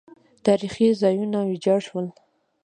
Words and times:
تاریخي 0.45 0.87
ځایونه 1.01 1.39
ویجاړ 1.49 1.79
شول 1.87 2.05